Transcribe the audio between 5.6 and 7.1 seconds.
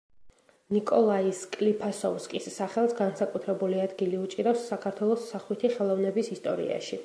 ხელოვნების ისტორიაში.